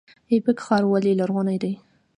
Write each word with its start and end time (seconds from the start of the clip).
ایبک 0.31 0.57
ښار 0.65 0.83
ولې 0.91 1.13
لرغونی 1.19 1.57
دی؟ 1.63 1.73